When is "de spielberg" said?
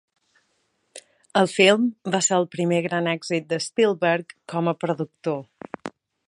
3.53-4.35